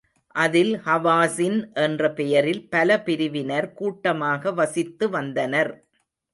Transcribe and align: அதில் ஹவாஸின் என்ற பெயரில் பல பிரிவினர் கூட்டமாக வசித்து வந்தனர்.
அதில் 0.35 0.73
ஹவாஸின் 0.85 1.59
என்ற 1.75 2.09
பெயரில் 2.11 2.63
பல 2.69 2.99
பிரிவினர் 3.01 3.69
கூட்டமாக 3.73 4.51
வசித்து 4.51 5.09
வந்தனர். 5.09 5.71